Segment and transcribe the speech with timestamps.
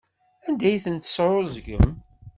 [0.47, 1.87] Anda ay ten-tesɛeẓgem?